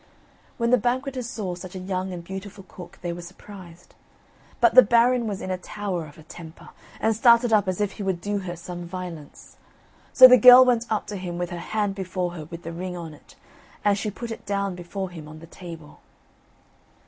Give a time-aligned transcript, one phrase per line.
[0.57, 3.93] When the banqueters saw such a young and beautiful cook they were surprised.
[4.59, 7.91] But the Baron was in a tower of a temper, and started up as if
[7.91, 9.57] he would do her some violence.
[10.11, 12.97] So the girl went up to him with her hand before her with the ring
[12.97, 13.35] on it;
[13.85, 15.99] and she put it down before him on the table.